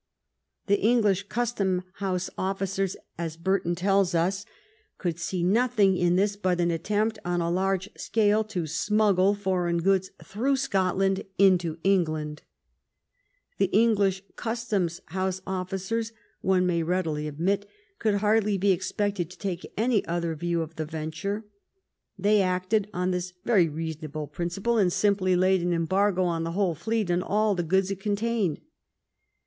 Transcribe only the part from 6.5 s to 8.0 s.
an attempt on a large